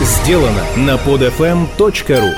сделано 0.00 0.64
на 0.76 0.96
podfm.ru 0.96 2.30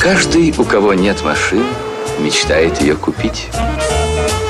Каждый, 0.00 0.54
у 0.56 0.64
кого 0.64 0.94
нет 0.94 1.22
машины, 1.22 1.66
мечтает 2.18 2.80
ее 2.80 2.96
купить. 2.96 3.48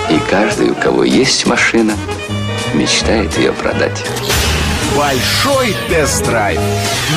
И 0.08 0.18
каждый, 0.30 0.70
у 0.70 0.74
кого 0.74 1.02
есть 1.02 1.46
машина, 1.46 1.94
мечтает 2.72 3.36
ее 3.36 3.52
продать. 3.52 4.04
Большой 4.96 5.76
тест-драйв 5.88 6.58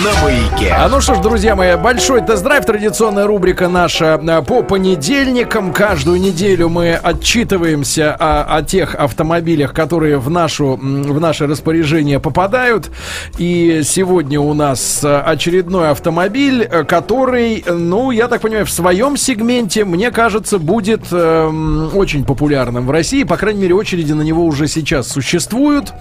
на 0.04 0.24
маяке. 0.24 0.74
А 0.78 0.88
ну 0.90 1.02
что 1.02 1.16
ж, 1.16 1.20
друзья 1.20 1.56
мои, 1.56 1.76
большой 1.76 2.22
тест-драйв, 2.22 2.66
традиционная 2.66 3.26
рубрика 3.26 3.68
наша 3.68 4.14
а, 4.16 4.42
по 4.44 4.62
понедельникам. 4.62 5.74
Каждую 5.74 6.20
неделю 6.20 6.70
мы 6.70 6.94
отчитываемся 6.94 8.14
о, 8.14 8.58
о 8.58 8.62
тех 8.62 8.94
автомобилях, 8.94 9.74
которые 9.74 10.20
в, 10.20 10.30
нашу, 10.30 10.78
в 10.78 11.20
наше 11.20 11.48
распоряжение 11.48 12.20
попадают. 12.20 12.92
И 13.40 13.82
сегодня 13.84 14.40
у 14.40 14.54
нас 14.54 15.02
а, 15.04 15.22
очередной 15.22 15.90
автомобиль, 15.90 16.64
а, 16.64 16.84
который, 16.84 17.66
ну, 17.68 18.12
я 18.12 18.28
так 18.28 18.42
понимаю, 18.42 18.68
в 18.68 18.72
своем 18.72 19.18
сегменте, 19.18 19.84
мне 19.84 20.12
кажется, 20.12 20.60
будет 20.60 21.06
э, 21.12 21.90
очень 21.94 22.24
популярным 22.24 22.86
в 22.86 22.92
России. 22.92 23.24
По 23.24 23.38
крайней 23.38 23.64
мере, 23.64 23.74
очереди 23.74 24.14
на 24.14 24.22
него 24.22 24.46
уже 24.46 24.68
сейчас 24.68 25.08
существуют. 25.08 25.92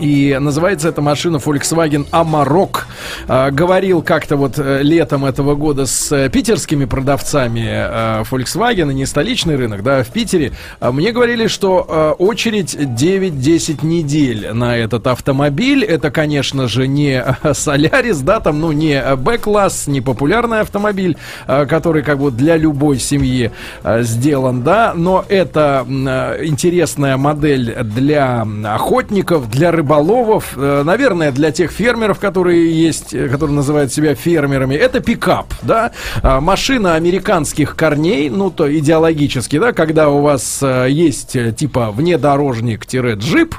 И 0.00 0.36
называется 0.40 0.88
эта 0.88 1.02
машина 1.02 1.36
Volkswagen 1.36 2.08
Amarok. 2.10 2.84
А, 3.26 3.50
говорил 3.50 4.02
как-то 4.02 4.36
вот 4.36 4.58
э, 4.58 4.82
летом 4.82 5.24
этого 5.24 5.54
года 5.54 5.86
с 5.86 6.12
э, 6.12 6.28
питерскими 6.28 6.84
продавцами 6.84 7.66
а, 7.68 8.22
Volkswagen, 8.22 8.92
не 8.92 9.06
столичный 9.06 9.56
рынок, 9.56 9.82
да, 9.82 10.02
в 10.02 10.08
Питере. 10.08 10.52
А, 10.80 10.92
мне 10.92 11.12
говорили, 11.12 11.46
что 11.46 11.84
а, 11.88 12.12
очередь 12.12 12.74
9-10 12.74 13.84
недель 13.84 14.52
на 14.52 14.76
этот 14.76 15.06
автомобиль. 15.06 15.84
Это, 15.84 16.10
конечно 16.10 16.68
же, 16.68 16.86
не 16.86 17.24
Солярис, 17.52 18.20
да, 18.20 18.40
там, 18.40 18.60
ну, 18.60 18.72
не 18.72 19.02
Б-класс, 19.16 19.86
не 19.88 20.00
популярный 20.00 20.60
автомобиль, 20.60 21.16
а, 21.46 21.66
который 21.66 22.02
как 22.02 22.18
бы 22.18 22.30
для 22.30 22.56
любой 22.56 22.98
семьи 22.98 23.50
а, 23.82 24.02
сделан, 24.02 24.62
да, 24.62 24.92
но 24.94 25.24
это 25.28 25.84
а, 25.88 26.44
интересная 26.44 27.16
модель 27.16 27.74
для 27.82 28.46
охотников, 28.64 29.50
для 29.50 29.72
рыбаков 29.72 29.87
рыболовов, 29.88 30.52
э, 30.56 30.82
наверное, 30.84 31.32
для 31.32 31.50
тех 31.50 31.70
фермеров, 31.70 32.18
которые 32.18 32.70
есть, 32.70 33.14
э, 33.14 33.28
которые 33.28 33.56
называют 33.56 33.90
себя 33.92 34.14
фермерами, 34.14 34.74
это 34.74 35.00
пикап, 35.00 35.46
да, 35.62 35.92
а, 36.22 36.40
машина 36.40 36.94
американских 36.94 37.74
корней, 37.74 38.28
ну, 38.28 38.50
то 38.50 38.70
идеологически, 38.70 39.58
да, 39.58 39.72
когда 39.72 40.10
у 40.10 40.20
вас 40.20 40.58
э, 40.62 40.88
есть 40.90 41.36
типа 41.56 41.90
внедорожник-джип, 41.90 43.54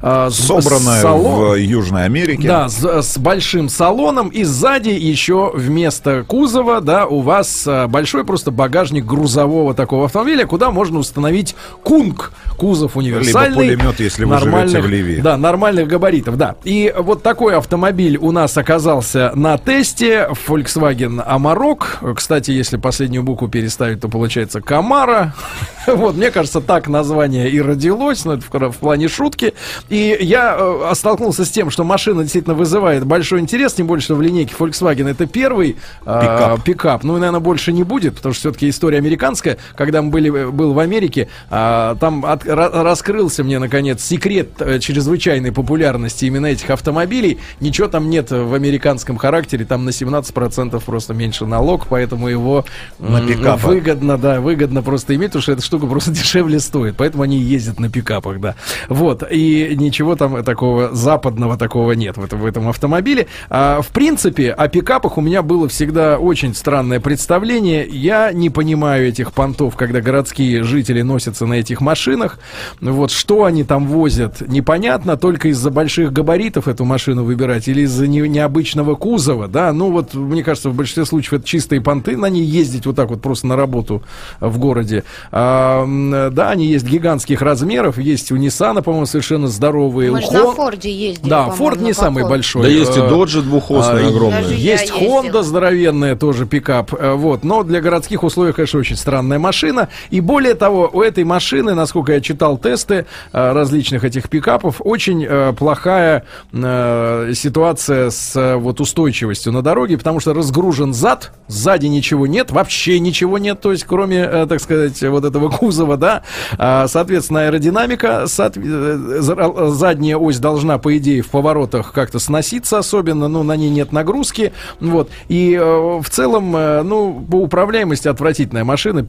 собранная 0.00 1.00
салон, 1.00 1.52
в 1.52 1.54
Южной 1.56 2.04
Америке. 2.04 2.46
Да, 2.46 2.68
с, 2.68 3.02
с 3.02 3.18
большим 3.18 3.68
салоном 3.68 4.28
и 4.28 4.44
сзади 4.44 4.90
еще 4.90 5.50
вместо 5.54 6.24
кузова, 6.24 6.80
да, 6.80 7.06
у 7.06 7.20
вас 7.20 7.66
большой 7.88 8.24
просто 8.24 8.50
багажник 8.50 9.06
грузового 9.06 9.74
такого 9.74 10.04
автомобиля, 10.04 10.46
куда 10.46 10.70
можно 10.70 10.98
установить 10.98 11.56
кунг, 11.82 12.32
кузов 12.58 12.96
универсальный. 12.96 13.68
Либо 13.68 13.80
пулемет, 13.82 14.00
если 14.00 14.24
вы 14.24 14.38
живете 14.38 14.80
в 14.80 14.86
Ливии. 14.86 15.20
Да, 15.20 15.36
нормально 15.36 15.61
нормальных 15.62 15.86
габаритов, 15.86 16.36
да. 16.36 16.56
И 16.64 16.92
вот 16.96 17.22
такой 17.22 17.54
автомобиль 17.54 18.16
у 18.16 18.32
нас 18.32 18.58
оказался 18.58 19.30
на 19.36 19.58
тесте. 19.58 20.28
Volkswagen 20.48 21.24
Amarok. 21.24 22.14
Кстати, 22.14 22.50
если 22.50 22.78
последнюю 22.78 23.22
букву 23.22 23.46
переставить, 23.46 24.00
то 24.00 24.08
получается 24.08 24.60
Камара. 24.60 25.34
Вот, 25.84 26.14
мне 26.14 26.30
кажется, 26.30 26.60
так 26.60 26.86
название 26.86 27.50
и 27.50 27.60
родилось, 27.60 28.24
но 28.24 28.34
это 28.34 28.44
в, 28.48 28.70
в 28.70 28.76
плане 28.76 29.08
шутки. 29.08 29.52
И 29.88 30.16
я 30.20 30.56
э, 30.56 30.92
столкнулся 30.94 31.44
с 31.44 31.50
тем, 31.50 31.70
что 31.70 31.82
машина 31.82 32.22
действительно 32.22 32.54
вызывает 32.54 33.04
большой 33.04 33.40
интерес, 33.40 33.74
тем 33.74 33.88
более, 33.88 34.00
что 34.00 34.14
в 34.14 34.22
линейке 34.22 34.54
Volkswagen 34.56 35.10
это 35.10 35.26
первый 35.26 35.76
э, 36.06 36.20
пикап. 36.20 36.62
пикап. 36.62 37.02
Ну, 37.02 37.16
и, 37.16 37.18
наверное, 37.18 37.40
больше 37.40 37.72
не 37.72 37.82
будет, 37.82 38.14
потому 38.14 38.32
что 38.32 38.42
все-таки 38.42 38.68
история 38.68 38.98
американская. 38.98 39.58
Когда 39.74 40.02
мы 40.02 40.10
были, 40.10 40.30
был 40.50 40.72
в 40.72 40.78
Америке, 40.78 41.28
э, 41.50 41.96
там 41.98 42.24
от, 42.26 42.46
раскрылся 42.46 43.42
мне, 43.42 43.58
наконец, 43.58 44.04
секрет 44.04 44.50
э, 44.60 44.78
чрезвычайной 44.78 45.51
популярности 45.52 46.24
именно 46.24 46.46
этих 46.46 46.70
автомобилей. 46.70 47.38
Ничего 47.60 47.88
там 47.88 48.10
нет 48.10 48.30
в 48.30 48.54
американском 48.54 49.16
характере, 49.16 49.64
там 49.64 49.84
на 49.84 49.90
17% 49.90 50.82
просто 50.84 51.14
меньше 51.14 51.46
налог, 51.46 51.86
поэтому 51.88 52.28
его 52.28 52.64
на 52.98 53.20
выгодно, 53.56 54.18
да, 54.18 54.40
выгодно 54.40 54.82
просто 54.82 55.14
иметь, 55.14 55.28
потому 55.28 55.42
что 55.42 55.52
эта 55.52 55.62
штука 55.62 55.86
просто 55.86 56.10
дешевле 56.12 56.60
стоит, 56.60 56.96
поэтому 56.96 57.22
они 57.22 57.38
ездят 57.38 57.80
на 57.80 57.90
пикапах, 57.90 58.40
да. 58.40 58.54
Вот, 58.88 59.22
и 59.30 59.74
ничего 59.76 60.16
там 60.16 60.42
такого 60.44 60.94
западного 60.94 61.56
такого 61.56 61.92
нет 61.92 62.16
в 62.16 62.24
этом, 62.24 62.40
в 62.40 62.46
этом 62.46 62.68
автомобиле. 62.68 63.26
А, 63.50 63.80
в 63.82 63.88
принципе, 63.88 64.50
о 64.50 64.68
пикапах 64.68 65.18
у 65.18 65.20
меня 65.20 65.42
было 65.42 65.68
всегда 65.68 66.18
очень 66.18 66.54
странное 66.54 67.00
представление. 67.00 67.86
Я 67.88 68.32
не 68.32 68.50
понимаю 68.50 69.08
этих 69.08 69.32
понтов, 69.32 69.76
когда 69.76 70.00
городские 70.00 70.62
жители 70.62 71.02
носятся 71.02 71.46
на 71.46 71.54
этих 71.54 71.80
машинах. 71.80 72.38
Вот, 72.80 73.10
что 73.10 73.44
они 73.44 73.64
там 73.64 73.86
возят, 73.86 74.40
непонятно, 74.46 75.16
только 75.16 75.41
из-за 75.48 75.70
больших 75.70 76.12
габаритов 76.12 76.68
эту 76.68 76.84
машину 76.84 77.24
выбирать 77.24 77.68
или 77.68 77.82
из-за 77.82 78.06
не, 78.06 78.20
необычного 78.20 78.94
кузова, 78.94 79.48
да, 79.48 79.72
ну 79.72 79.90
вот, 79.90 80.14
мне 80.14 80.42
кажется, 80.42 80.70
в 80.70 80.74
большинстве 80.74 81.04
случаев 81.04 81.34
это 81.34 81.46
чистые 81.46 81.80
понты, 81.80 82.16
на 82.16 82.26
ней 82.26 82.44
ездить 82.44 82.86
вот 82.86 82.96
так 82.96 83.10
вот 83.10 83.22
просто 83.22 83.46
на 83.46 83.56
работу 83.56 84.02
в 84.40 84.58
городе. 84.58 85.04
А, 85.30 85.86
да, 86.30 86.50
они 86.50 86.66
есть 86.66 86.86
гигантских 86.86 87.42
размеров, 87.42 87.98
есть 87.98 88.32
у 88.32 88.36
Ниссана, 88.36 88.82
по-моему, 88.82 89.06
совершенно 89.06 89.48
здоровые. 89.48 90.10
Мы 90.10 90.18
у 90.18 90.32
на 90.32 90.52
Форде 90.52 90.90
ездили, 90.90 91.28
Да, 91.28 91.50
Форд 91.50 91.80
не 91.80 91.92
самый 91.92 92.28
большой. 92.28 92.62
Да 92.62 92.68
есть 92.68 92.96
и 92.96 93.00
Доджи 93.00 93.42
двухосные 93.42 94.06
а, 94.06 94.08
огромные. 94.08 94.42
Даже 94.42 94.54
есть 94.54 94.92
Honda 94.92 95.42
здоровенная, 95.42 96.16
тоже 96.16 96.46
пикап, 96.46 96.94
э, 96.94 97.12
вот, 97.12 97.44
но 97.44 97.62
для 97.62 97.80
городских 97.80 98.22
условий, 98.22 98.52
конечно, 98.52 98.80
очень 98.80 98.96
странная 98.96 99.38
машина, 99.38 99.88
и 100.10 100.20
более 100.20 100.54
того, 100.54 100.90
у 100.92 101.02
этой 101.02 101.24
машины, 101.24 101.74
насколько 101.74 102.12
я 102.12 102.20
читал 102.20 102.58
тесты 102.58 103.06
э, 103.32 103.52
различных 103.52 104.04
этих 104.04 104.28
пикапов, 104.28 104.76
очень 104.80 105.24
э, 105.32 105.52
плохая 105.52 106.24
э, 106.52 107.32
ситуация 107.34 108.10
с 108.10 108.36
э, 108.36 108.56
вот 108.56 108.80
устойчивостью 108.80 109.52
на 109.52 109.62
дороге, 109.62 109.98
потому 109.98 110.20
что 110.20 110.34
разгружен 110.34 110.92
зад, 110.92 111.32
сзади 111.48 111.86
ничего 111.86 112.26
нет, 112.26 112.50
вообще 112.50 113.00
ничего 113.00 113.38
нет, 113.38 113.60
то 113.60 113.72
есть 113.72 113.84
кроме, 113.84 114.18
э, 114.18 114.46
так 114.48 114.60
сказать, 114.60 115.00
вот 115.02 115.24
этого 115.24 115.48
кузова, 115.48 115.96
да, 115.96 116.22
а, 116.58 116.86
соответственно, 116.88 117.46
аэродинамика, 117.46 118.26
соот... 118.26 118.56
Э, 118.56 119.70
задняя 119.70 120.16
ось 120.16 120.38
должна, 120.38 120.78
по 120.78 120.96
идее, 120.96 121.22
в 121.22 121.28
поворотах 121.28 121.92
как-то 121.92 122.18
сноситься 122.18 122.78
особенно, 122.78 123.28
ну, 123.28 123.42
на 123.42 123.56
ней 123.56 123.70
нет 123.70 123.92
нагрузки, 123.92 124.52
вот, 124.80 125.10
и 125.28 125.54
э, 125.54 126.00
в 126.00 126.08
целом, 126.10 126.54
э, 126.56 126.82
ну, 126.82 127.24
по 127.28 127.36
управляемости 127.36 128.08
отвратительная 128.08 128.64
машина, 128.64 129.06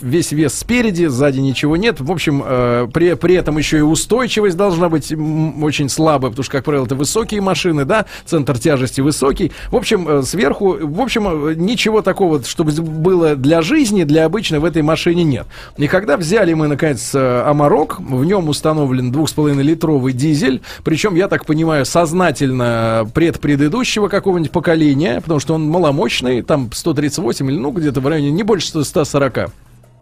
весь 0.00 0.32
вес 0.32 0.54
спереди, 0.54 1.06
сзади 1.06 1.40
ничего 1.40 1.76
нет, 1.76 2.00
в 2.00 2.10
общем, 2.10 2.42
э, 2.44 2.88
при, 2.92 3.14
при 3.14 3.34
этом 3.34 3.58
еще 3.58 3.78
и 3.78 3.82
устойчивость 3.82 4.56
должна 4.56 4.88
быть 4.88 5.12
очень 5.64 5.88
слабая, 5.88 6.30
потому 6.30 6.44
что, 6.44 6.52
как 6.52 6.64
правило, 6.64 6.84
это 6.84 6.94
высокие 6.94 7.40
машины, 7.40 7.84
да, 7.84 8.06
центр 8.24 8.58
тяжести 8.58 9.00
высокий. 9.00 9.52
В 9.70 9.76
общем, 9.76 10.06
э, 10.08 10.22
сверху, 10.22 10.76
в 10.80 11.00
общем, 11.00 11.48
э, 11.48 11.54
ничего 11.54 12.02
такого, 12.02 12.42
чтобы 12.44 12.72
было 12.72 13.36
для 13.36 13.62
жизни, 13.62 14.04
для 14.04 14.24
обычной 14.24 14.58
в 14.58 14.64
этой 14.64 14.82
машине 14.82 15.24
нет. 15.24 15.46
И 15.76 15.88
когда 15.88 16.16
взяли 16.16 16.54
мы, 16.54 16.68
наконец, 16.68 17.14
э, 17.14 17.42
Амарок, 17.46 18.00
в 18.00 18.24
нем 18.24 18.48
установлен 18.48 19.10
2,5-литровый 19.10 20.12
дизель, 20.12 20.62
причем, 20.84 21.14
я 21.14 21.28
так 21.28 21.46
понимаю, 21.46 21.84
сознательно 21.84 23.08
предпредыдущего 23.14 24.08
какого-нибудь 24.08 24.52
поколения, 24.52 25.20
потому 25.20 25.40
что 25.40 25.54
он 25.54 25.68
маломощный, 25.68 26.42
там 26.42 26.70
138 26.72 27.50
или, 27.50 27.58
ну, 27.58 27.70
где-то 27.70 28.00
в 28.00 28.06
районе 28.06 28.30
не 28.30 28.42
больше 28.42 28.84
140 28.84 29.50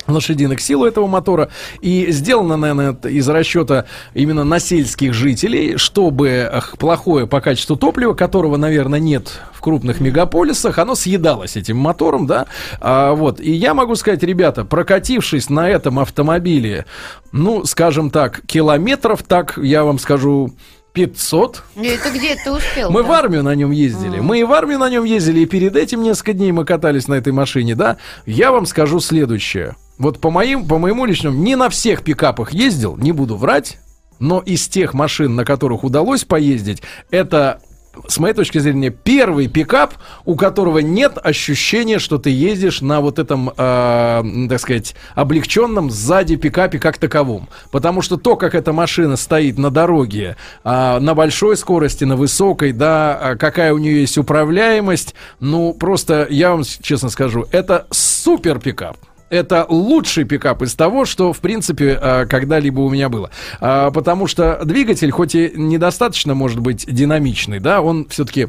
лошадиных 0.06 0.60
сил 0.60 0.82
у 0.82 0.86
этого 0.86 1.06
мотора. 1.06 1.48
И 1.80 2.10
сделано, 2.10 2.56
наверное, 2.56 2.96
из 3.04 3.28
расчета 3.28 3.86
именно 4.14 4.44
на 4.44 4.58
сельских 4.58 5.14
жителей, 5.14 5.76
чтобы 5.76 6.50
плохое 6.78 7.26
по 7.26 7.40
качеству 7.40 7.76
топлива, 7.76 8.14
которого, 8.14 8.56
наверное, 8.56 9.00
нет 9.00 9.40
в 9.52 9.60
крупных 9.60 10.00
мегаполисах, 10.00 10.78
оно 10.78 10.94
съедалось 10.94 11.56
этим 11.56 11.76
мотором, 11.76 12.26
да. 12.26 12.46
А, 12.80 13.12
вот. 13.12 13.40
И 13.40 13.52
я 13.52 13.74
могу 13.74 13.94
сказать, 13.94 14.22
ребята, 14.22 14.64
прокатившись 14.64 15.48
на 15.50 15.68
этом 15.68 15.98
автомобиле, 15.98 16.86
ну, 17.30 17.64
скажем 17.64 18.10
так, 18.10 18.40
километров, 18.46 19.22
так, 19.22 19.58
я 19.62 19.84
вам 19.84 19.98
скажу, 19.98 20.52
500. 20.92 21.62
Это 21.76 22.10
где 22.10 22.36
ты 22.36 22.52
успел? 22.52 22.90
Мы 22.90 23.02
да? 23.02 23.08
в 23.08 23.12
армию 23.12 23.42
на 23.42 23.54
нем 23.54 23.70
ездили. 23.70 24.16
А-а-а. 24.16 24.22
Мы 24.22 24.40
и 24.40 24.44
в 24.44 24.52
армию 24.52 24.78
на 24.78 24.90
нем 24.90 25.04
ездили, 25.04 25.40
и 25.40 25.46
перед 25.46 25.76
этим 25.76 26.02
несколько 26.02 26.34
дней 26.34 26.52
мы 26.52 26.64
катались 26.64 27.08
на 27.08 27.14
этой 27.14 27.32
машине, 27.32 27.74
да. 27.74 27.96
Я 28.26 28.52
вам 28.52 28.66
скажу 28.66 29.00
следующее. 29.00 29.76
Вот 30.02 30.18
по, 30.18 30.32
моим, 30.32 30.66
по 30.66 30.78
моему 30.78 31.04
личному, 31.04 31.38
не 31.38 31.54
на 31.54 31.70
всех 31.70 32.02
пикапах 32.02 32.52
ездил, 32.52 32.96
не 32.96 33.12
буду 33.12 33.36
врать, 33.36 33.78
но 34.18 34.40
из 34.40 34.66
тех 34.66 34.94
машин, 34.94 35.36
на 35.36 35.44
которых 35.44 35.84
удалось 35.84 36.24
поездить, 36.24 36.82
это 37.12 37.60
с 38.08 38.18
моей 38.18 38.34
точки 38.34 38.58
зрения, 38.58 38.90
первый 38.90 39.46
пикап, 39.46 39.94
у 40.24 40.34
которого 40.34 40.78
нет 40.78 41.18
ощущения, 41.22 42.00
что 42.00 42.18
ты 42.18 42.30
ездишь 42.30 42.80
на 42.80 43.00
вот 43.00 43.20
этом, 43.20 43.50
э, 43.50 44.24
так 44.48 44.58
сказать, 44.58 44.96
облегченном 45.14 45.88
сзади 45.88 46.34
пикапе 46.34 46.80
как 46.80 46.98
таковом. 46.98 47.48
Потому 47.70 48.02
что 48.02 48.16
то, 48.16 48.34
как 48.34 48.56
эта 48.56 48.72
машина 48.72 49.14
стоит 49.14 49.56
на 49.56 49.70
дороге, 49.70 50.36
э, 50.64 50.98
на 50.98 51.14
большой 51.14 51.56
скорости, 51.56 52.02
на 52.02 52.16
высокой, 52.16 52.72
да, 52.72 53.16
а 53.22 53.36
какая 53.36 53.72
у 53.72 53.78
нее 53.78 54.00
есть 54.00 54.18
управляемость, 54.18 55.14
ну, 55.38 55.72
просто, 55.74 56.26
я 56.28 56.50
вам 56.50 56.64
честно 56.64 57.08
скажу, 57.08 57.46
это 57.52 57.86
супер 57.92 58.58
пикап 58.58 58.96
это 59.32 59.64
лучший 59.68 60.24
пикап 60.24 60.62
из 60.62 60.74
того, 60.74 61.06
что, 61.06 61.32
в 61.32 61.40
принципе, 61.40 61.98
э, 62.00 62.26
когда-либо 62.26 62.80
у 62.80 62.90
меня 62.90 63.08
было. 63.08 63.30
А, 63.60 63.90
потому 63.90 64.26
что 64.26 64.60
двигатель, 64.62 65.10
хоть 65.10 65.34
и 65.34 65.52
недостаточно, 65.54 66.34
может 66.34 66.60
быть, 66.60 66.84
динамичный, 66.86 67.58
да, 67.58 67.80
он 67.80 68.06
все-таки 68.10 68.48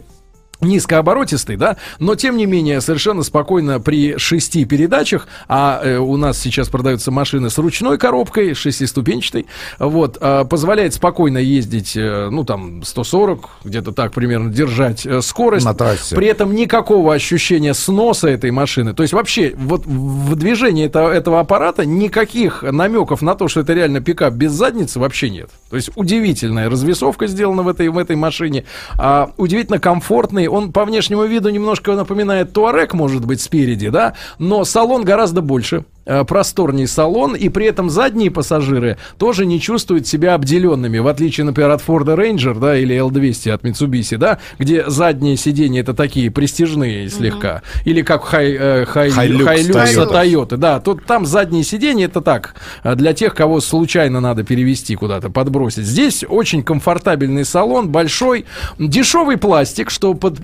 низкооборотистый, 0.63 1.55
да, 1.57 1.77
но 1.99 2.15
тем 2.15 2.37
не 2.37 2.45
менее 2.45 2.81
совершенно 2.81 3.23
спокойно 3.23 3.79
при 3.79 4.17
шести 4.17 4.65
передачах, 4.65 5.27
а 5.47 5.81
э, 5.83 5.97
у 5.97 6.17
нас 6.17 6.37
сейчас 6.37 6.69
продаются 6.69 7.11
машины 7.11 7.49
с 7.49 7.57
ручной 7.57 7.97
коробкой, 7.97 8.53
шестиступенчатой, 8.53 9.45
вот, 9.79 10.17
э, 10.19 10.45
позволяет 10.49 10.93
спокойно 10.93 11.37
ездить, 11.37 11.95
э, 11.95 12.29
ну 12.31 12.43
там 12.43 12.83
140, 12.83 13.49
где-то 13.63 13.91
так 13.91 14.13
примерно 14.13 14.51
держать 14.51 15.05
э, 15.05 15.21
скорость, 15.21 15.65
На 15.65 15.73
трассе. 15.73 16.15
при 16.15 16.27
этом 16.27 16.55
никакого 16.55 17.13
ощущения 17.13 17.73
сноса 17.73 18.27
этой 18.27 18.51
машины, 18.51 18.93
то 18.93 19.03
есть 19.03 19.13
вообще 19.13 19.53
вот 19.55 19.85
в 19.85 20.35
движении 20.35 20.85
этого, 20.85 21.11
этого 21.11 21.39
аппарата 21.39 21.85
никаких 21.85 22.63
намеков 22.63 23.21
на 23.21 23.35
то, 23.35 23.47
что 23.47 23.61
это 23.61 23.73
реально 23.73 24.01
пикап 24.01 24.33
без 24.33 24.51
задницы 24.51 24.99
вообще 24.99 25.29
нет, 25.29 25.49
то 25.69 25.75
есть 25.75 25.91
удивительная 25.95 26.69
развесовка 26.69 27.27
сделана 27.27 27.63
в 27.63 27.67
этой 27.67 27.89
в 27.89 27.97
этой 27.97 28.15
машине, 28.15 28.65
а, 28.97 29.31
удивительно 29.37 29.79
комфортный 29.79 30.47
он 30.53 30.71
по 30.71 30.85
внешнему 30.85 31.23
виду 31.23 31.49
немножко 31.49 31.95
напоминает 31.95 32.53
Туарек, 32.53 32.93
может 32.93 33.25
быть, 33.25 33.41
спереди, 33.41 33.89
да, 33.89 34.13
но 34.37 34.63
салон 34.65 35.03
гораздо 35.03 35.41
больше. 35.41 35.83
Э, 36.05 36.25
просторней 36.25 36.85
салон, 36.85 37.33
и 37.33 37.47
при 37.47 37.65
этом 37.65 37.89
задние 37.89 38.29
пассажиры 38.29 38.97
тоже 39.17 39.45
не 39.45 39.61
чувствуют 39.61 40.05
себя 40.05 40.33
обделенными, 40.33 40.97
в 40.97 41.07
отличие, 41.07 41.45
например, 41.45 41.71
от 41.71 41.81
Ford 41.81 42.03
Ranger, 42.03 42.59
да, 42.59 42.77
или 42.77 42.93
L200 42.93 43.51
от 43.51 43.63
Mitsubishi, 43.63 44.17
да, 44.17 44.39
где 44.59 44.89
задние 44.89 45.37
сиденья 45.37 45.79
это 45.79 45.93
такие 45.93 46.29
престижные 46.29 47.07
слегка, 47.07 47.61
mm-hmm. 47.63 47.81
или 47.85 48.01
как 48.01 48.25
хай, 48.25 48.51
э, 48.51 48.85
хай, 48.85 49.11
Hilux, 49.11 49.45
Hilux 49.45 50.11
Toyota, 50.11 50.57
да, 50.57 50.81
тут 50.81 51.05
там 51.05 51.25
задние 51.25 51.63
сиденья 51.63 52.07
это 52.07 52.19
так, 52.19 52.55
э, 52.83 52.95
для 52.95 53.13
тех, 53.13 53.33
кого 53.33 53.61
случайно 53.61 54.19
надо 54.19 54.43
перевести 54.43 54.97
куда-то, 54.97 55.29
подбросить. 55.29 55.85
Здесь 55.85 56.25
очень 56.27 56.63
комфортабельный 56.63 57.45
салон, 57.45 57.87
большой, 57.87 58.43
дешевый 58.77 59.37
пластик, 59.37 59.89
что, 59.89 60.15
под, 60.15 60.39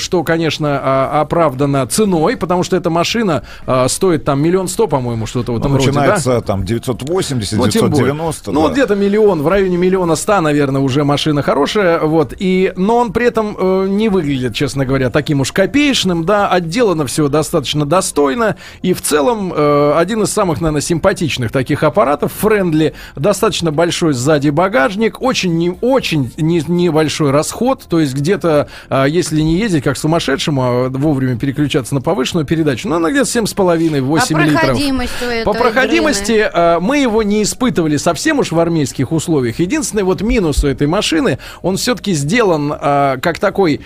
что 0.00 0.22
конечно, 0.24 0.80
а, 0.82 1.20
оправдано 1.20 1.86
ценой, 1.86 2.38
потому 2.38 2.62
что 2.62 2.76
эта 2.76 2.88
машина 2.88 3.42
стоит 3.88 4.24
там 4.24 4.40
миллион 4.40 4.68
сто, 4.68 4.86
по 4.86 5.01
по-моему, 5.02 5.26
что-то 5.26 5.52
в 5.52 5.56
этом 5.56 5.72
ну, 5.72 5.78
роде, 5.78 5.88
начинается 5.88 6.30
да? 6.30 6.40
там 6.42 6.64
980, 6.64 7.58
ну, 7.58 7.66
990. 7.66 8.52
Ну, 8.52 8.60
вот 8.60 8.72
где-то 8.72 8.94
миллион, 8.94 9.42
в 9.42 9.48
районе 9.48 9.76
миллиона 9.76 10.14
ста, 10.14 10.40
наверное, 10.40 10.80
уже 10.80 11.02
машина 11.02 11.42
хорошая, 11.42 11.98
вот, 11.98 12.32
и, 12.38 12.72
но 12.76 12.98
он 12.98 13.12
при 13.12 13.26
этом 13.26 13.56
э, 13.58 13.86
не 13.88 14.08
выглядит, 14.08 14.54
честно 14.54 14.86
говоря, 14.86 15.10
таким 15.10 15.40
уж 15.40 15.50
копеечным, 15.50 16.24
да, 16.24 16.48
отделано 16.48 17.04
все 17.06 17.26
достаточно 17.26 17.84
достойно, 17.84 18.54
и 18.82 18.92
в 18.92 19.02
целом 19.02 19.52
э, 19.52 19.94
один 19.96 20.22
из 20.22 20.30
самых, 20.30 20.60
наверное, 20.60 20.82
симпатичных 20.82 21.50
таких 21.50 21.82
аппаратов, 21.82 22.32
френдли, 22.32 22.94
достаточно 23.16 23.72
большой 23.72 24.12
сзади 24.12 24.50
багажник, 24.50 25.20
очень, 25.20 25.58
не, 25.58 25.76
очень 25.80 26.32
не, 26.36 26.62
небольшой 26.68 27.32
расход, 27.32 27.82
то 27.88 27.98
есть 27.98 28.14
где-то, 28.14 28.68
э, 28.88 29.06
если 29.08 29.40
не 29.40 29.56
ездить 29.58 29.82
как 29.82 29.96
сумасшедшему, 29.96 30.62
а 30.62 30.88
вовремя 30.90 31.36
переключаться 31.36 31.92
на 31.92 32.00
повышенную 32.00 32.46
передачу, 32.46 32.88
ну, 32.88 32.96
она 32.96 33.10
где-то 33.10 33.26
7,5-8 33.26 34.36
а 34.36 34.44
литров 34.44 34.78
проходимость 34.92 35.44
По 35.44 35.52
проходимости 35.54 36.50
э, 36.52 36.78
мы 36.80 36.98
его 36.98 37.22
не 37.22 37.42
испытывали 37.42 37.96
совсем 37.96 38.38
уж 38.38 38.52
в 38.52 38.58
армейских 38.58 39.12
условиях. 39.12 39.58
Единственный 39.58 40.02
вот 40.02 40.22
минус 40.22 40.64
у 40.64 40.68
этой 40.68 40.86
машины, 40.86 41.38
он 41.62 41.76
все-таки 41.76 42.12
сделан 42.12 42.72
э, 42.72 43.18
как 43.20 43.38
такой 43.38 43.80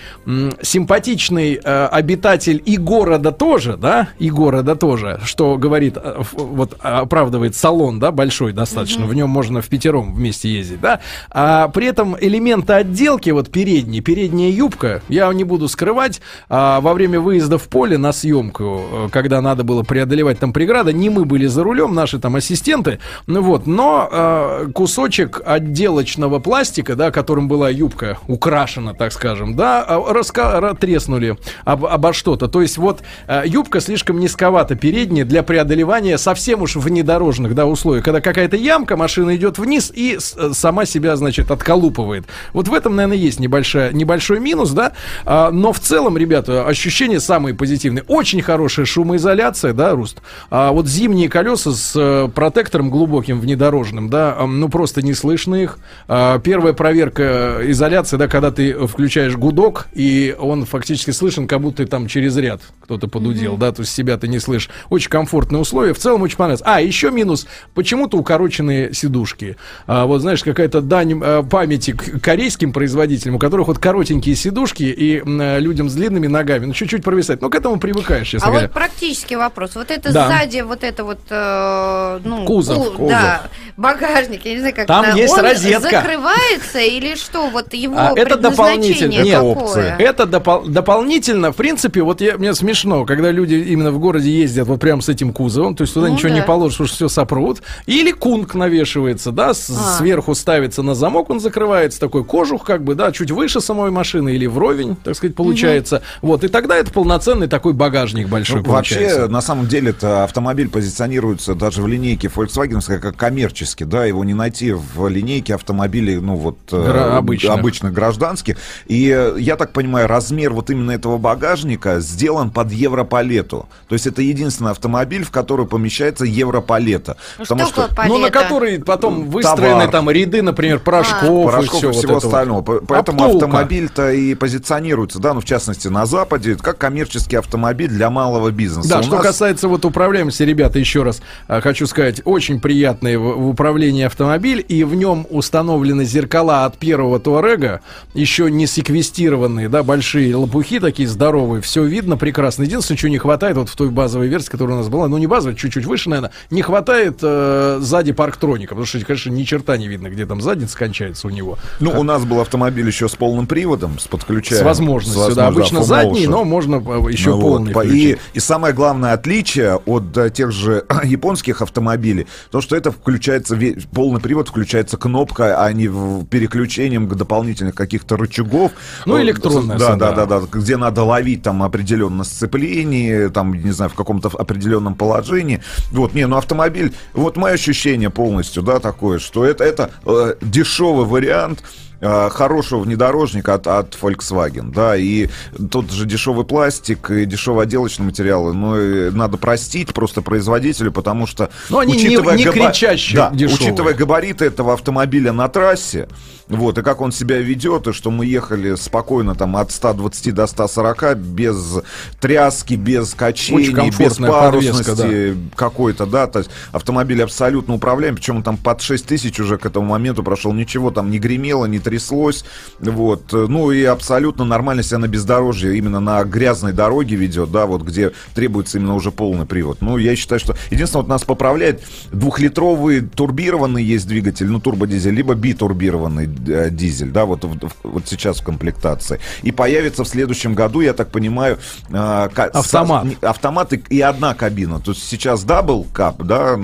симпатичный 0.61 1.59
э, 1.63 1.85
обитатель 1.87 2.61
и 2.65 2.77
города 2.77 3.31
тоже, 3.31 3.77
да, 3.77 4.09
и 4.19 4.29
города 4.29 4.75
тоже, 4.75 5.19
что 5.23 5.57
говорит, 5.57 5.97
э, 5.97 6.21
вот 6.33 6.77
оправдывает 6.81 7.55
салон, 7.55 7.99
да, 7.99 8.11
большой 8.11 8.53
достаточно, 8.53 9.03
mm-hmm. 9.03 9.07
в 9.07 9.13
нем 9.13 9.29
можно 9.29 9.61
в 9.61 9.67
пятером 9.67 10.13
вместе 10.13 10.49
ездить, 10.49 10.81
да. 10.81 10.99
А 11.31 11.67
при 11.69 11.87
этом 11.87 12.15
элементы 12.19 12.73
отделки, 12.73 13.29
вот 13.29 13.49
передние, 13.49 14.01
передняя 14.01 14.51
юбка, 14.51 15.01
я 15.09 15.31
не 15.33 15.43
буду 15.43 15.67
скрывать, 15.67 16.21
а, 16.49 16.81
во 16.81 16.93
время 16.93 17.19
выезда 17.19 17.57
в 17.57 17.67
поле 17.67 17.97
на 17.97 18.11
съемку, 18.11 19.09
когда 19.11 19.41
надо 19.41 19.63
было 19.63 19.83
преодолевать 19.83 20.39
там 20.39 20.53
преграды, 20.53 20.93
не 20.97 21.09
мы 21.09 21.25
были 21.25 21.47
за 21.47 21.63
рулем, 21.63 21.93
наши 21.93 22.19
там 22.19 22.35
ассистенты, 22.35 22.99
ну 23.27 23.41
вот, 23.41 23.67
но 23.67 24.09
э, 24.11 24.67
кусочек 24.73 25.41
отделочного 25.45 26.39
пластика, 26.39 26.95
да, 26.95 27.11
которым 27.11 27.47
была 27.47 27.69
юбка 27.69 28.17
украшена, 28.27 28.93
так 28.93 29.13
скажем, 29.13 29.55
да, 29.55 29.83
а, 29.83 30.11
раска- 30.11 30.75
треснули 30.77 31.37
об, 31.63 31.85
обо 31.85 32.13
что-то. 32.13 32.47
То 32.47 32.61
есть 32.61 32.77
вот 32.77 33.01
э, 33.27 33.43
юбка 33.45 33.79
слишком 33.79 34.19
низковата 34.19 34.75
передняя 34.75 35.25
для 35.25 35.43
преодолевания 35.43 36.17
совсем 36.17 36.61
уж 36.61 36.75
внедорожных, 36.75 37.55
да, 37.55 37.65
условий, 37.65 38.01
когда 38.01 38.21
какая-то 38.21 38.57
ямка, 38.57 38.97
машина 38.97 39.35
идет 39.35 39.59
вниз 39.59 39.91
и 39.93 40.17
э, 40.17 40.49
сама 40.53 40.85
себя, 40.85 41.15
значит, 41.15 41.51
отколупывает. 41.51 42.25
Вот 42.53 42.67
в 42.67 42.73
этом, 42.73 42.95
наверное, 42.95 43.17
есть 43.17 43.39
небольшая, 43.39 43.91
небольшой 43.91 44.39
минус, 44.39 44.71
да, 44.71 44.93
а, 45.25 45.51
но 45.51 45.73
в 45.73 45.79
целом, 45.79 46.17
ребята, 46.17 46.65
ощущения 46.65 47.19
самые 47.19 47.53
позитивные. 47.55 48.03
Очень 48.07 48.41
хорошая 48.41 48.85
шумоизоляция, 48.85 49.73
да, 49.73 49.91
Руст. 49.91 50.21
А 50.49 50.71
вот 50.71 50.86
зимние 50.87 51.29
колеса 51.29 51.71
с 51.71 51.93
э, 51.95 52.29
протектором 52.33 52.89
глубоким 52.89 53.39
внедорожным, 53.39 54.09
да, 54.09 54.35
э, 54.39 54.45
ну 54.45 54.69
просто 54.69 55.01
не 55.01 55.13
слышно 55.13 55.55
их. 55.55 55.79
Э, 56.07 56.39
первая 56.43 56.73
проверка 56.73 57.59
изоляции, 57.63 58.17
да, 58.17 58.27
когда 58.27 58.51
ты 58.51 58.73
включаешь 58.87 59.35
гудок, 59.35 59.87
и 59.93 60.35
он 60.39 60.65
фактически 60.65 61.11
слышен, 61.11 61.47
как 61.47 61.61
будто 61.61 61.85
там 61.85 62.07
через 62.07 62.35
ряд 62.37 62.61
кто-то 62.81 63.07
подудел, 63.07 63.55
mm-hmm. 63.55 63.59
да, 63.59 63.71
то 63.71 63.81
есть 63.81 63.93
себя 63.93 64.17
ты 64.17 64.27
не 64.27 64.39
слышишь. 64.39 64.69
Очень 64.89 65.09
комфортные 65.09 65.59
условия, 65.59 65.93
в 65.93 65.99
целом 65.99 66.21
очень 66.21 66.37
понравилось. 66.37 66.63
А, 66.65 66.81
еще 66.81 67.11
минус, 67.11 67.47
почему-то 67.73 68.17
укороченные 68.17 68.93
сидушки. 68.93 69.57
А, 69.87 70.05
вот, 70.05 70.21
знаешь, 70.21 70.43
какая-то 70.43 70.81
дань 70.81 71.19
а, 71.21 71.43
памяти 71.43 71.91
к 71.91 72.21
корейским 72.21 72.71
производителям, 72.71 73.35
у 73.35 73.39
которых 73.39 73.67
вот 73.67 73.77
коротенькие 73.77 74.35
сидушки, 74.35 74.83
и 74.83 75.21
а, 75.25 75.59
людям 75.59 75.89
с 75.89 75.95
длинными 75.95 76.27
ногами, 76.27 76.65
ну, 76.65 76.73
чуть-чуть 76.73 77.03
провисать. 77.03 77.41
Ну, 77.41 77.49
к 77.49 77.55
этому 77.55 77.77
привыкаешь, 77.79 78.27
честно 78.27 78.47
а 78.47 78.51
говоря. 78.51 78.67
вот 78.67 78.73
практический 78.73 79.35
вопрос. 79.35 79.75
Вот 79.75 79.91
это 79.91 80.13
да. 80.13 80.27
сзади 80.27 80.61
вот 80.61 80.76
это 80.83 81.03
вот, 81.03 81.19
э, 81.29 82.19
ну, 82.23 82.45
кузов, 82.45 82.77
ку, 82.77 82.83
кузов, 82.91 83.09
да, 83.09 83.43
багажник, 83.77 84.45
я 84.45 84.53
не 84.53 84.59
знаю, 84.59 84.75
как 84.75 84.87
там 84.87 85.05
это, 85.05 85.17
есть 85.17 85.33
он 85.33 85.41
розетка. 85.41 85.89
закрывается 85.89 86.79
или 86.79 87.15
что? 87.15 87.49
Вот 87.49 87.73
его 87.73 87.95
а, 87.97 88.13
это 88.15 88.37
дополнительно, 88.37 89.13
это 89.13 89.41
опция. 89.41 89.95
Это 89.97 90.23
допол- 90.23 90.67
дополнительно, 90.67 91.51
в 91.51 91.55
принципе, 91.55 92.01
вот 92.01 92.21
я, 92.21 92.37
мне 92.37 92.53
смешно, 92.53 93.05
когда 93.05 93.31
люди 93.31 93.55
именно 93.55 93.91
в 93.91 93.99
городе 93.99 94.31
ездят 94.31 94.67
вот 94.67 94.79
прям 94.79 95.01
с 95.01 95.09
этим 95.09 95.33
кузовом, 95.33 95.75
то 95.75 95.83
есть 95.83 95.93
туда 95.93 96.07
ну, 96.07 96.13
ничего 96.13 96.29
да. 96.29 96.35
не 96.35 96.41
положишь, 96.41 96.77
потому 96.77 96.87
что 96.87 96.95
все 96.95 97.07
сопрут, 97.09 97.61
или 97.85 98.11
кунг 98.11 98.55
навешивается, 98.55 99.31
да, 99.31 99.53
с, 99.53 99.69
а. 99.69 99.97
сверху 99.97 100.35
ставится 100.35 100.81
на 100.83 100.95
замок, 100.95 101.29
он 101.29 101.39
закрывается, 101.39 101.99
такой 101.99 102.23
кожух, 102.23 102.63
как 102.63 102.83
бы, 102.83 102.95
да, 102.95 103.11
чуть 103.11 103.31
выше 103.31 103.61
самой 103.61 103.91
машины 103.91 104.35
или 104.35 104.45
вровень, 104.45 104.95
так 104.95 105.15
сказать, 105.15 105.35
получается. 105.35 105.97
Угу. 106.21 106.27
Вот, 106.27 106.43
и 106.43 106.47
тогда 106.47 106.77
это 106.77 106.91
полноценный 106.91 107.47
такой 107.47 107.73
багажник 107.73 108.27
большой 108.27 108.57
ну, 108.57 108.63
получается. 108.63 109.21
Вообще, 109.21 109.31
на 109.31 109.41
самом 109.41 109.67
деле, 109.67 109.91
это 109.91 110.23
автомобиль 110.23 110.66
позиционируется 110.67 111.55
даже 111.55 111.81
в 111.81 111.87
линейке 111.87 112.27
Volkswagen 112.27 112.99
как 112.99 113.15
коммерчески, 113.15 113.83
да, 113.83 114.05
его 114.05 114.23
не 114.23 114.33
найти 114.33 114.71
в 114.71 115.07
линейке 115.07 115.55
автомобилей, 115.55 116.17
ну 116.17 116.35
вот 116.35 116.57
э, 116.71 116.83
Гра- 116.83 117.17
обычных. 117.17 117.53
обычных 117.53 117.93
гражданских. 117.93 118.57
И 118.85 119.09
э, 119.09 119.35
я 119.39 119.55
так 119.55 119.73
понимаю, 119.73 120.07
размер 120.07 120.53
вот 120.53 120.69
именно 120.69 120.91
этого 120.91 121.17
багажника 121.17 121.99
сделан 121.99 122.51
под 122.51 122.71
европалету. 122.71 123.67
То 123.87 123.93
есть 123.93 124.07
это 124.07 124.21
единственный 124.21 124.71
автомобиль, 124.71 125.23
в 125.23 125.31
который 125.31 125.65
помещается 125.65 126.25
европалета. 126.25 127.17
Ну, 127.37 127.43
потому 127.45 127.65
что, 127.65 127.89
что 127.89 128.03
ну 128.07 128.17
на 128.17 128.29
который 128.29 128.79
потом 128.79 129.29
выстроены 129.29 129.79
Товар. 129.79 129.91
там 129.91 130.09
ряды, 130.09 130.41
например, 130.41 130.79
порошков, 130.79 131.47
а. 131.47 131.51
порошков 131.51 131.83
и, 131.83 131.87
и 131.87 131.91
всего 131.91 132.13
вот 132.15 132.23
остального. 132.23 132.61
Вот. 132.61 132.87
Поэтому 132.87 133.23
Оптулка. 133.23 133.45
автомобиль-то 133.45 134.11
и 134.11 134.35
позиционируется, 134.35 135.19
да, 135.19 135.33
ну 135.33 135.41
в 135.41 135.45
частности 135.45 135.87
на 135.87 136.05
Западе, 136.05 136.55
как 136.55 136.77
коммерческий 136.77 137.35
автомобиль 137.35 137.89
для 137.89 138.09
малого 138.09 138.51
бизнеса. 138.51 138.89
Да, 138.89 138.99
У 138.99 139.03
что 139.03 139.15
нас... 139.15 139.25
касается 139.25 139.67
вот 139.67 139.85
управляемости 139.85 140.43
ребята, 140.47 140.79
еще 140.79 141.03
раз 141.03 141.21
а, 141.47 141.61
хочу 141.61 141.85
сказать, 141.85 142.21
очень 142.25 142.59
приятный 142.59 143.17
в, 143.17 143.47
управлении 143.47 144.03
автомобиль, 144.03 144.65
и 144.67 144.83
в 144.83 144.95
нем 144.95 145.27
установлены 145.29 146.05
зеркала 146.05 146.65
от 146.65 146.77
первого 146.77 147.19
Туарега, 147.19 147.81
еще 148.13 148.49
не 148.49 148.65
секвестированные, 148.65 149.69
да, 149.69 149.83
большие 149.83 150.35
лопухи 150.35 150.79
такие 150.79 151.07
здоровые, 151.07 151.61
все 151.61 151.83
видно 151.83 152.17
прекрасно. 152.17 152.63
Единственное, 152.63 152.97
чего 152.97 153.09
не 153.09 153.17
хватает, 153.17 153.57
вот 153.57 153.69
в 153.69 153.75
той 153.75 153.89
базовой 153.89 154.27
версии, 154.27 154.49
которая 154.49 154.75
у 154.75 154.79
нас 154.79 154.89
была, 154.89 155.07
ну 155.07 155.17
не 155.17 155.27
базовая, 155.27 155.55
чуть-чуть 155.55 155.85
выше, 155.85 156.09
наверное, 156.09 156.31
не 156.49 156.61
хватает 156.61 157.19
э, 157.21 157.77
сзади 157.81 158.11
парктроника, 158.11 158.69
потому 158.69 158.85
что, 158.85 158.99
конечно, 158.99 159.29
ни 159.29 159.43
черта 159.43 159.77
не 159.77 159.87
видно, 159.87 160.09
где 160.09 160.25
там 160.25 160.41
задница 160.41 160.77
кончается 160.77 161.27
у 161.27 161.29
него. 161.29 161.57
Ну, 161.79 161.91
у 161.99 162.03
нас 162.03 162.25
был 162.25 162.39
автомобиль 162.41 162.87
еще 162.87 163.07
с 163.07 163.15
полным 163.15 163.47
приводом, 163.47 163.99
с 163.99 164.07
подключаем. 164.07 164.61
С 164.61 164.65
возможностью, 164.65 165.23
с 165.23 165.35
возможностью 165.35 165.35
да, 165.35 165.47
обычно 165.47 165.83
задний, 165.83 166.27
но 166.27 166.43
можно 166.43 166.75
э, 166.75 167.11
еще 167.11 167.31
ну, 167.31 167.41
полный 167.41 167.73
вот, 167.73 167.85
и, 167.85 168.17
и 168.33 168.39
самое 168.39 168.73
главное 168.73 169.13
отличие 169.13 169.75
от 169.75 170.11
да, 170.11 170.29
тех 170.37 170.51
же 170.51 170.85
японских 171.03 171.61
автомобилей, 171.61 172.27
то, 172.51 172.61
что 172.61 172.75
это 172.75 172.91
включается, 172.91 173.57
полный 173.91 174.21
привод 174.21 174.49
включается 174.49 174.95
кнопка, 174.97 175.63
а 175.63 175.73
не 175.73 175.87
переключением 176.25 177.09
к 177.09 177.15
дополнительных 177.15 177.73
каких-то 177.73 178.17
рычагов. 178.17 178.71
Ну, 179.05 179.19
электронная. 179.19 179.79
Да, 179.79 179.95
да, 179.95 180.11
да, 180.11 180.25
да, 180.25 180.41
где 180.51 180.77
надо 180.77 181.03
ловить 181.03 181.41
там 181.41 181.63
определенное 181.63 182.23
сцепление, 182.23 183.29
там, 183.29 183.53
не 183.53 183.71
знаю, 183.71 183.89
в 183.89 183.95
каком-то 183.95 184.29
определенном 184.29 184.93
положении. 184.93 185.61
Вот, 185.91 186.13
не, 186.13 186.27
ну 186.27 186.37
автомобиль, 186.37 186.93
вот 187.13 187.35
мое 187.35 187.53
ощущение 187.53 188.11
полностью, 188.11 188.61
да, 188.61 188.79
такое, 188.79 189.17
что 189.17 189.43
это, 189.43 189.63
это 189.63 189.89
э, 190.05 190.35
дешевый 190.41 191.05
вариант, 191.05 191.63
Э, 191.63 191.86
хорошего 192.01 192.81
внедорожника 192.81 193.55
от, 193.55 193.67
от 193.67 193.97
Volkswagen, 193.99 194.71
да, 194.71 194.95
и 194.95 195.29
тот 195.71 195.91
же 195.91 196.05
дешевый 196.05 196.45
пластик 196.45 197.09
и 197.09 197.25
дешевые 197.25 197.63
отделочные 197.63 198.05
материалы, 198.05 198.53
но 198.53 198.75
ну, 198.75 199.11
надо 199.11 199.37
простить 199.37 199.93
просто 199.93 200.21
производителю, 200.21 200.91
потому 200.91 201.27
что... 201.27 201.49
Ну, 201.69 201.79
они 201.79 201.95
учитывая 201.95 202.35
не, 202.35 202.43
не 202.43 202.51
габа... 202.51 202.69
кричащие 202.69 203.17
да, 203.17 203.31
Учитывая 203.31 203.93
габариты 203.93 204.45
этого 204.45 204.73
автомобиля 204.73 205.31
на 205.31 205.47
трассе, 205.47 206.07
вот, 206.47 206.77
и 206.77 206.81
как 206.81 207.01
он 207.01 207.11
себя 207.11 207.39
ведет, 207.39 207.87
и 207.87 207.93
что 207.93 208.09
мы 208.09 208.25
ехали 208.25 208.75
спокойно 208.75 209.35
там 209.35 209.57
от 209.57 209.71
120 209.71 210.33
до 210.33 210.47
140 210.47 211.17
без 211.17 211.79
тряски, 212.21 212.75
без 212.75 213.13
качений, 213.13 213.91
без 213.97 214.17
парусности 214.17 215.33
да. 215.33 215.55
какой-то, 215.55 216.05
да, 216.05 216.27
то 216.27 216.39
есть 216.39 216.51
автомобиль 216.71 217.21
абсолютно 217.21 217.73
управляем, 217.73 218.15
причем 218.15 218.37
он 218.37 218.43
там 218.43 218.57
под 218.57 218.81
6 218.81 219.05
тысяч 219.05 219.39
уже 219.39 219.57
к 219.57 219.65
этому 219.65 219.87
моменту 219.87 220.23
прошел, 220.23 220.53
ничего 220.53 220.89
там 220.89 221.11
не 221.11 221.19
гремело, 221.19 221.65
не 221.65 221.79
тряслось, 221.87 222.43
вот, 222.79 223.31
ну 223.31 223.71
и 223.71 223.85
абсолютно 223.85 224.43
нормально 224.43 224.83
себя 224.83 224.97
на 224.97 225.07
бездорожье, 225.07 225.77
именно 225.77 226.01
на 226.01 226.21
грязной 226.25 226.73
дороге 226.73 227.15
ведет, 227.15 227.49
да, 227.49 227.65
вот 227.65 227.83
где 227.83 228.11
требуется 228.35 228.77
именно 228.77 228.93
уже 228.93 229.11
полный 229.11 229.45
привод. 229.45 229.77
Ну, 229.79 229.97
я 229.97 230.17
считаю, 230.17 230.39
что 230.41 230.57
единственное, 230.69 231.03
вот 231.03 231.09
нас 231.09 231.23
поправляет 231.23 231.81
двухлитровый 232.11 233.01
турбированный 233.01 233.81
есть 233.81 234.05
двигатель, 234.05 234.47
ну, 234.47 234.59
турбодизель, 234.59 235.13
либо 235.13 235.33
битурбированный 235.33 236.29
э, 236.47 236.69
дизель, 236.69 237.11
да, 237.11 237.23
вот, 237.23 237.45
вот 237.83 238.03
сейчас 238.05 238.41
в 238.41 238.43
комплектации. 238.43 239.21
И 239.43 239.53
появится 239.53 240.03
в 240.03 240.07
следующем 240.07 240.55
году, 240.55 240.81
я 240.81 240.93
так 240.93 241.09
понимаю, 241.09 241.57
э, 241.89 242.29
автомат. 242.35 243.07
С, 243.07 243.23
автомат 243.23 243.73
и, 243.73 243.81
и 243.89 244.01
одна 244.01 244.33
кабина. 244.33 244.81
То 244.81 244.91
есть 244.91 245.07
сейчас 245.07 245.43
double 245.43 245.87
cab, 245.93 246.21
да, 246.23 246.57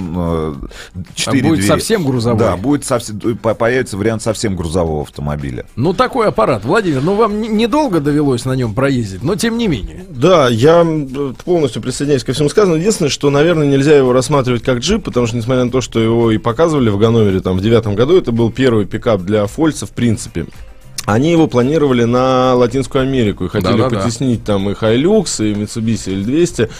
4 1.15 1.39
а 1.39 1.43
будет 1.43 1.59
двери. 1.59 1.67
совсем 1.67 2.05
грузовой. 2.05 2.39
Да, 2.39 2.57
будет 2.57 2.83
совсем, 2.83 3.37
появится 3.37 3.97
вариант 3.97 4.21
совсем 4.21 4.55
грузового 4.55 5.05
автомобиля. 5.13 5.65
Ну, 5.75 5.93
такой 5.93 6.27
аппарат. 6.27 6.65
Владимир, 6.65 7.01
ну 7.01 7.13
вам 7.13 7.39
недолго 7.41 7.99
довелось 7.99 8.45
на 8.45 8.53
нем 8.53 8.73
проездить, 8.73 9.23
но 9.23 9.35
тем 9.35 9.57
не 9.57 9.67
менее. 9.67 10.05
Да, 10.09 10.49
я 10.49 10.85
полностью 11.45 11.81
присоединяюсь 11.81 12.23
ко 12.23 12.33
всему 12.33 12.49
сказанному. 12.49 12.79
Единственное, 12.79 13.09
что, 13.09 13.29
наверное, 13.29 13.67
нельзя 13.67 13.95
его 13.95 14.11
рассматривать 14.11 14.63
как 14.63 14.79
джип, 14.79 15.03
потому 15.03 15.27
что, 15.27 15.37
несмотря 15.37 15.65
на 15.65 15.71
то, 15.71 15.81
что 15.81 15.99
его 15.99 16.31
и 16.31 16.37
показывали 16.37 16.89
в 16.89 16.97
Ганновере 16.97 17.39
там 17.41 17.57
в 17.57 17.61
девятом 17.61 17.95
году, 17.95 18.17
это 18.17 18.31
был 18.31 18.51
первый 18.51 18.85
пикап 18.85 19.21
для 19.21 19.45
Фольца, 19.45 19.85
в 19.85 19.91
принципе. 19.91 20.47
Они 21.05 21.31
его 21.31 21.47
планировали 21.47 22.05
на 22.05 22.55
Латинскую 22.55 23.03
Америку 23.03 23.45
и 23.45 23.49
хотели 23.49 23.77
да, 23.77 23.89
да, 23.89 23.99
потеснить 23.99 24.43
да. 24.43 24.53
там 24.53 24.69
и 24.69 24.73
Hilux, 24.73 25.45
и 25.45 25.53
Mitsubishi 25.53 26.23
L200. 26.23 26.71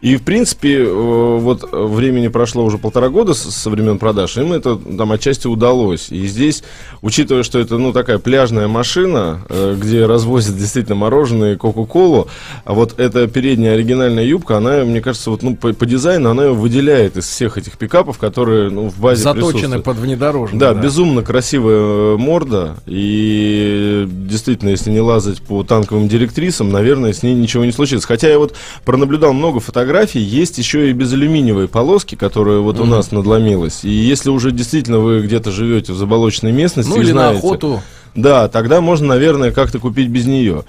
И, 0.00 0.16
в 0.16 0.22
принципе, 0.22 0.76
э, 0.78 1.38
вот 1.38 1.68
времени 1.72 2.28
прошло 2.28 2.64
уже 2.64 2.78
полтора 2.78 3.08
года 3.08 3.34
со 3.34 3.68
времен 3.68 3.98
продаж, 3.98 4.36
им 4.36 4.52
это 4.52 4.76
там 4.76 5.10
отчасти 5.10 5.48
удалось. 5.48 6.10
И 6.10 6.26
здесь, 6.28 6.62
учитывая, 7.02 7.42
что 7.42 7.58
это, 7.58 7.78
ну, 7.78 7.92
такая 7.92 8.18
пляжная 8.18 8.68
машина, 8.68 9.42
э, 9.48 9.76
где 9.76 10.06
развозят 10.06 10.56
действительно 10.56 10.94
мороженое 10.94 11.54
и 11.54 11.56
Кока-Колу, 11.56 12.28
а 12.64 12.74
вот 12.74 13.00
эта 13.00 13.26
передняя 13.26 13.74
оригинальная 13.74 14.24
юбка, 14.24 14.58
она, 14.58 14.84
мне 14.84 15.00
кажется, 15.00 15.30
вот, 15.30 15.42
ну, 15.42 15.56
по, 15.56 15.72
по 15.72 15.84
дизайну 15.84 16.30
она 16.30 16.44
ее 16.44 16.52
выделяет 16.52 17.16
из 17.16 17.26
всех 17.26 17.58
этих 17.58 17.76
пикапов, 17.76 18.18
которые, 18.18 18.70
ну, 18.70 18.90
в 18.90 19.00
базе 19.00 19.24
Заточены 19.24 19.80
под 19.80 19.96
внедорожник. 19.96 20.60
Да, 20.60 20.74
да, 20.74 20.80
безумно 20.80 21.22
красивая 21.24 22.16
морда, 22.16 22.76
и 22.86 24.06
действительно, 24.08 24.68
если 24.70 24.92
не 24.92 25.00
лазать 25.00 25.42
по 25.42 25.64
танковым 25.64 26.06
директрисам, 26.06 26.70
наверное, 26.70 27.12
с 27.12 27.24
ней 27.24 27.34
ничего 27.34 27.64
не 27.64 27.72
случится. 27.72 28.06
Хотя 28.06 28.28
я 28.28 28.38
вот 28.38 28.54
пронаблюдал 28.84 29.32
много 29.32 29.58
фотографий, 29.58 29.87
фотографий 29.88 30.20
есть 30.20 30.58
еще 30.58 30.90
и 30.90 30.92
безалюминиевые 30.92 31.66
полоски, 31.66 32.14
которые 32.14 32.60
вот 32.60 32.76
mm-hmm. 32.76 32.82
у 32.82 32.86
нас 32.86 33.10
надломилась. 33.10 33.84
И 33.84 33.88
если 33.88 34.28
уже 34.28 34.50
действительно 34.50 34.98
вы 34.98 35.22
где-то 35.22 35.50
живете 35.50 35.94
в 35.94 35.96
заболоченной 35.96 36.52
местности, 36.52 36.90
ну 36.90 37.00
или 37.00 37.12
знаете, 37.12 37.32
на 37.32 37.38
охоту. 37.38 37.82
Да, 38.14 38.48
тогда 38.48 38.82
можно, 38.82 39.06
наверное, 39.06 39.50
как-то 39.50 39.78
купить 39.78 40.08
без 40.08 40.26
нее. 40.26 40.64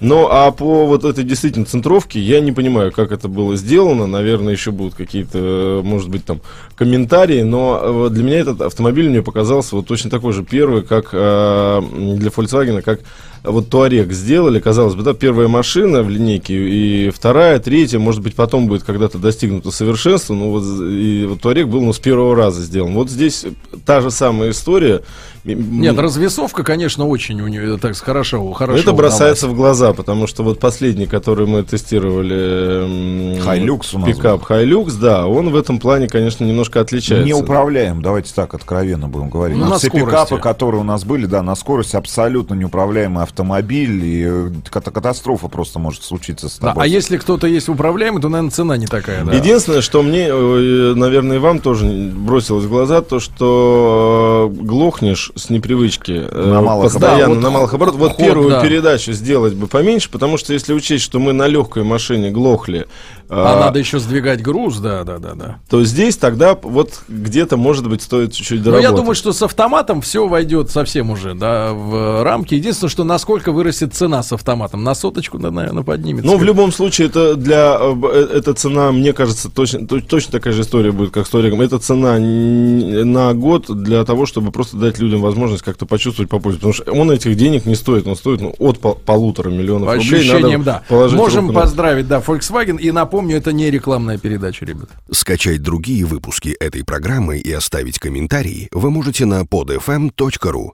Ну, 0.00 0.28
а 0.30 0.50
по 0.50 0.86
вот 0.86 1.04
этой 1.04 1.24
действительно 1.24 1.66
центровке 1.66 2.20
я 2.20 2.40
не 2.40 2.52
понимаю, 2.52 2.90
как 2.90 3.12
это 3.12 3.28
было 3.28 3.54
сделано. 3.56 4.06
Наверное, 4.06 4.52
еще 4.52 4.70
будут 4.70 4.94
какие-то, 4.94 5.82
может 5.84 6.08
быть, 6.08 6.24
там 6.24 6.40
комментарии. 6.74 7.42
Но 7.42 7.80
э, 7.82 8.08
для 8.10 8.24
меня 8.24 8.38
этот 8.38 8.62
автомобиль 8.62 9.10
мне 9.10 9.22
показался 9.22 9.76
вот 9.76 9.86
точно 9.86 10.08
такой 10.08 10.32
же 10.32 10.42
первый, 10.42 10.82
как 10.82 11.10
э, 11.12 11.82
для 12.16 12.30
Volkswagen, 12.30 12.80
как 12.80 13.00
вот 13.42 13.70
Туарек 13.70 14.12
сделали, 14.12 14.60
казалось 14.60 14.94
бы, 14.94 15.02
да, 15.02 15.14
первая 15.14 15.48
машина 15.48 16.02
в 16.02 16.10
линейке, 16.10 16.54
и 16.54 17.10
вторая, 17.10 17.58
третья, 17.58 17.98
может 17.98 18.22
быть, 18.22 18.34
потом 18.34 18.68
будет 18.68 18.82
когда-то 18.82 19.18
достигнуто 19.18 19.70
совершенство, 19.70 20.34
но 20.34 20.50
вот, 20.50 20.64
и 20.82 21.24
вот 21.26 21.40
Туарек 21.40 21.68
был, 21.68 21.80
ну, 21.80 21.92
с 21.92 21.98
первого 21.98 22.36
раза 22.36 22.62
сделан. 22.62 22.92
Вот 22.92 23.08
здесь 23.08 23.46
та 23.86 24.02
же 24.02 24.10
самая 24.10 24.50
история. 24.50 25.02
Нет, 25.44 25.98
развесовка, 25.98 26.62
конечно, 26.62 27.06
очень 27.06 27.40
у 27.40 27.48
нее 27.48 27.78
так 27.78 27.96
хорошо, 27.96 28.52
хорошо. 28.52 28.78
Это 28.78 28.92
бросается 28.92 29.48
в 29.48 29.54
глаза, 29.54 29.89
потому 29.92 30.26
что 30.26 30.42
вот 30.42 30.58
последний, 30.58 31.06
который 31.06 31.46
мы 31.46 31.62
тестировали, 31.62 33.38
Хайлюкс 33.40 33.94
у 33.94 33.98
нас 33.98 34.08
пикап 34.08 34.42
Хайлюкс, 34.44 34.94
да, 34.94 35.26
он 35.26 35.50
в 35.50 35.56
этом 35.56 35.78
плане, 35.78 36.08
конечно, 36.08 36.44
немножко 36.44 36.80
отличается. 36.80 37.26
Не 37.26 37.34
управляем, 37.34 38.02
давайте 38.02 38.32
так 38.34 38.54
откровенно 38.54 39.08
будем 39.08 39.30
говорить. 39.30 39.56
Ну, 39.56 39.66
на 39.66 39.78
все 39.78 39.88
скорости. 39.88 40.06
пикапы, 40.06 40.38
которые 40.38 40.80
у 40.80 40.84
нас 40.84 41.04
были, 41.04 41.26
да, 41.26 41.42
на 41.42 41.54
скорость 41.54 41.94
абсолютно 41.94 42.54
неуправляемые 42.54 43.22
автомобиль, 43.24 44.04
и 44.04 44.24
э, 44.26 44.50
катастрофа 44.70 45.48
просто 45.48 45.78
может 45.78 46.02
случиться 46.04 46.48
с 46.48 46.54
тобой. 46.54 46.74
Да, 46.74 46.82
а 46.82 46.86
если 46.86 47.16
кто-то 47.16 47.46
есть 47.46 47.68
управляемый, 47.68 48.20
то, 48.22 48.28
наверное, 48.28 48.50
цена 48.50 48.76
не 48.76 48.86
такая. 48.86 49.24
Да. 49.24 49.32
Единственное, 49.32 49.80
что 49.80 50.02
мне, 50.02 50.28
э, 50.28 50.94
наверное, 50.94 51.36
и 51.36 51.40
вам 51.40 51.60
тоже 51.60 51.86
бросилось 51.86 52.64
в 52.64 52.68
глаза, 52.68 53.02
то, 53.02 53.20
что 53.20 54.50
э, 54.52 54.62
глохнешь 54.62 55.32
с 55.34 55.50
непривычки 55.50 56.12
на 56.32 56.60
малых 56.60 56.92
постоянно 56.92 57.20
да, 57.20 57.28
вот 57.28 57.42
на 57.42 57.50
малых 57.50 57.74
оборотах. 57.74 58.00
Вот 58.00 58.16
первую 58.16 58.50
да. 58.50 58.62
передачу 58.62 59.12
сделать 59.12 59.54
бы 59.54 59.66
поменьше, 59.80 60.10
потому 60.10 60.36
что 60.36 60.52
если 60.52 60.74
учесть, 60.74 61.04
что 61.04 61.18
мы 61.18 61.32
на 61.32 61.46
легкой 61.46 61.84
машине 61.84 62.30
глохли, 62.30 62.86
а, 63.32 63.54
а 63.54 63.60
надо 63.60 63.78
еще 63.78 64.00
сдвигать 64.00 64.42
груз, 64.42 64.78
да, 64.78 65.04
да, 65.04 65.18
да, 65.18 65.34
да. 65.34 65.58
То 65.70 65.84
здесь 65.84 66.16
тогда 66.16 66.58
вот 66.60 67.02
где-то, 67.08 67.56
может 67.56 67.88
быть, 67.88 68.02
стоит 68.02 68.32
чуть-чуть 68.32 68.60
доработать. 68.60 68.90
Но 68.90 68.96
я 68.96 68.96
думаю, 68.96 69.14
что 69.14 69.32
с 69.32 69.40
автоматом 69.40 70.00
все 70.00 70.26
войдет 70.26 70.68
совсем 70.70 71.10
уже, 71.10 71.34
да, 71.34 71.72
в 71.72 72.24
рамки. 72.24 72.54
Единственное, 72.54 72.90
что 72.90 73.04
насколько 73.04 73.52
вырастет 73.52 73.94
цена 73.94 74.24
с 74.24 74.32
автоматом. 74.32 74.82
На 74.82 74.96
соточку, 74.96 75.38
да, 75.38 75.52
наверное, 75.52 75.84
поднимется. 75.84 76.28
Ну, 76.28 76.38
в 76.38 76.42
любом 76.42 76.72
случае, 76.72 77.06
это 77.06 77.36
для... 77.36 77.78
Э, 77.80 77.94
э, 78.12 78.38
эта 78.38 78.52
цена, 78.52 78.90
мне 78.90 79.12
кажется, 79.12 79.48
точно, 79.48 79.86
точно 79.86 80.32
такая 80.32 80.52
же 80.52 80.62
история 80.62 80.90
будет, 80.90 81.12
как 81.12 81.26
с 81.28 81.30
Ториком. 81.30 81.60
Это 81.60 81.78
цена 81.78 82.18
на 82.18 83.32
год 83.34 83.66
для 83.68 84.04
того, 84.04 84.26
чтобы 84.26 84.50
просто 84.50 84.76
дать 84.76 84.98
людям 84.98 85.20
возможность 85.20 85.62
как-то 85.62 85.86
почувствовать 85.86 86.28
попозже. 86.28 86.56
Потому 86.56 86.74
что 86.74 86.90
он 86.90 87.12
этих 87.12 87.36
денег 87.36 87.64
не 87.64 87.76
стоит. 87.76 88.08
Он 88.08 88.16
стоит 88.16 88.40
ну, 88.40 88.56
от 88.58 88.80
пол 88.80 88.96
полутора 88.96 89.50
миллионов 89.50 89.69
По 89.78 89.94
рублей. 89.94 90.20
Ощущениям, 90.20 90.62
да. 90.62 90.82
Можем 90.88 91.52
поздравить, 91.52 92.08
да, 92.08 92.20
Volkswagen. 92.20 92.78
И 92.80 92.90
напомню, 92.90 93.36
это 93.36 93.52
не 93.52 93.70
рекламная 93.70 94.18
передача, 94.18 94.64
ребят. 94.64 94.88
Скачать 95.10 95.62
другие 95.62 96.04
выпуски 96.04 96.48
этой 96.48 96.84
программы 96.84 97.38
и 97.38 97.52
оставить 97.52 97.98
комментарии 97.98 98.68
вы 98.72 98.90
можете 98.90 99.24
на 99.26 99.42
podfm.ru. 99.42 100.70